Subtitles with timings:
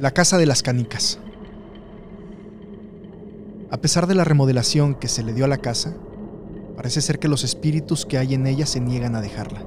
[0.00, 1.18] La Casa de las Canicas.
[3.70, 5.94] A pesar de la remodelación que se le dio a la casa,
[6.74, 9.62] parece ser que los espíritus que hay en ella se niegan a dejarla,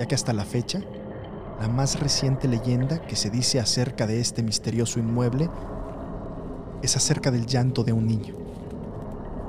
[0.00, 0.80] ya que hasta la fecha,
[1.60, 5.48] la más reciente leyenda que se dice acerca de este misterioso inmueble
[6.82, 8.34] es acerca del llanto de un niño,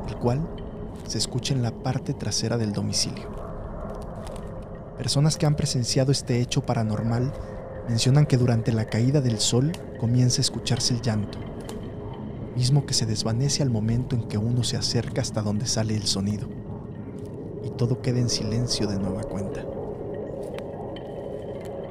[0.07, 0.47] el cual
[1.07, 3.31] se escucha en la parte trasera del domicilio.
[4.99, 7.33] Personas que han presenciado este hecho paranormal
[7.91, 11.37] mencionan que durante la caída del sol comienza a escucharse el llanto,
[12.55, 16.03] mismo que se desvanece al momento en que uno se acerca hasta donde sale el
[16.03, 16.47] sonido,
[17.65, 19.65] y todo queda en silencio de nueva cuenta.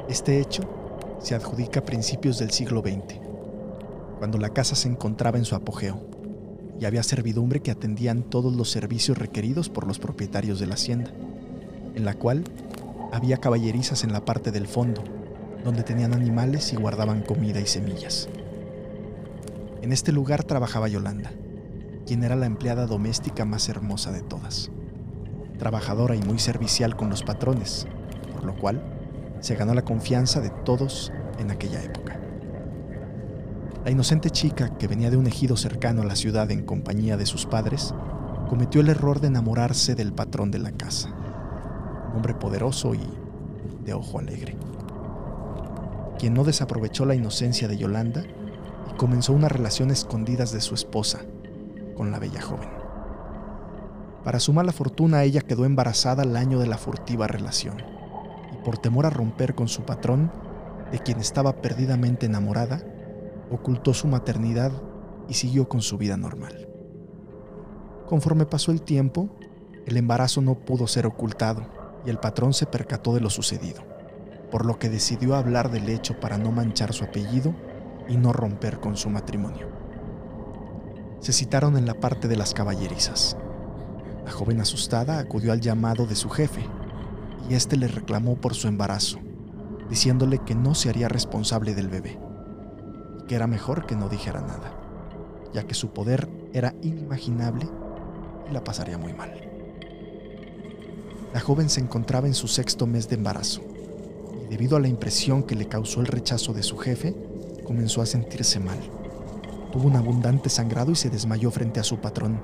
[0.09, 0.62] Este hecho
[1.20, 3.20] se adjudica a principios del siglo XX,
[4.18, 6.01] cuando la casa se encontraba en su apogeo
[6.80, 11.10] y había servidumbre que atendían todos los servicios requeridos por los propietarios de la hacienda,
[11.95, 12.45] en la cual
[13.12, 15.04] había caballerizas en la parte del fondo,
[15.65, 18.29] donde tenían animales y guardaban comida y semillas.
[19.83, 21.33] En este lugar trabajaba Yolanda,
[22.07, 24.71] quien era la empleada doméstica más hermosa de todas,
[25.59, 27.87] trabajadora y muy servicial con los patrones,
[28.33, 28.83] por lo cual
[29.41, 32.19] se ganó la confianza de todos en aquella época.
[33.85, 37.25] La inocente chica, que venía de un ejido cercano a la ciudad en compañía de
[37.25, 37.95] sus padres,
[38.49, 41.11] cometió el error de enamorarse del patrón de la casa,
[42.15, 43.01] hombre poderoso y
[43.85, 44.57] de ojo alegre
[46.21, 48.24] quien no desaprovechó la inocencia de Yolanda
[48.93, 51.21] y comenzó una relación escondidas de su esposa
[51.96, 52.68] con la bella joven.
[54.23, 57.79] Para su mala fortuna ella quedó embarazada al año de la furtiva relación
[58.52, 60.30] y por temor a romper con su patrón,
[60.93, 62.82] de quien estaba perdidamente enamorada,
[63.51, 64.72] ocultó su maternidad
[65.26, 66.69] y siguió con su vida normal.
[68.06, 69.31] Conforme pasó el tiempo,
[69.87, 71.62] el embarazo no pudo ser ocultado
[72.04, 74.00] y el patrón se percató de lo sucedido
[74.50, 77.54] por lo que decidió hablar del hecho para no manchar su apellido
[78.09, 79.69] y no romper con su matrimonio.
[81.20, 83.36] Se citaron en la parte de las caballerizas.
[84.25, 86.64] La joven asustada acudió al llamado de su jefe
[87.48, 89.19] y éste le reclamó por su embarazo,
[89.88, 92.19] diciéndole que no se haría responsable del bebé
[93.19, 94.72] y que era mejor que no dijera nada,
[95.52, 97.69] ya que su poder era inimaginable
[98.48, 99.32] y la pasaría muy mal.
[101.32, 103.62] La joven se encontraba en su sexto mes de embarazo
[104.50, 107.15] debido a la impresión que le causó el rechazo de su jefe,
[107.65, 108.78] comenzó a sentirse mal.
[109.71, 112.43] Tuvo un abundante sangrado y se desmayó frente a su patrón,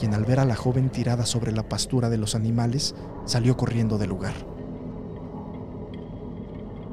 [0.00, 3.98] quien al ver a la joven tirada sobre la pastura de los animales, salió corriendo
[3.98, 4.34] del lugar.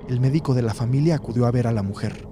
[0.07, 2.27] El médico de la familia acudió a ver a la mujer,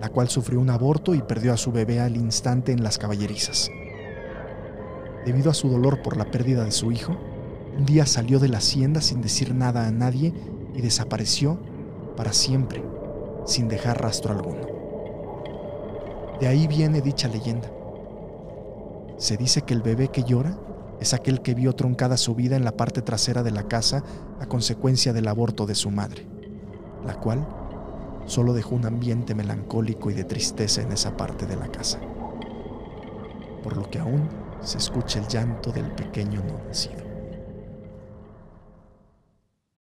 [0.00, 3.72] la cual sufrió un aborto y perdió a su bebé al instante en las caballerizas.
[5.24, 7.16] Debido a su dolor por la pérdida de su hijo,
[7.76, 10.32] un día salió de la hacienda sin decir nada a nadie
[10.76, 11.58] y desapareció
[12.16, 12.84] para siempre,
[13.46, 14.66] sin dejar rastro alguno.
[16.40, 17.70] De ahí viene dicha leyenda.
[19.16, 20.58] Se dice que el bebé que llora
[21.00, 24.04] es aquel que vio truncada su vida en la parte trasera de la casa
[24.40, 26.26] a consecuencia del aborto de su madre,
[27.04, 27.46] la cual
[28.26, 31.98] solo dejó un ambiente melancólico y de tristeza en esa parte de la casa,
[33.62, 34.28] por lo que aún
[34.60, 37.15] se escucha el llanto del pequeño no nacido.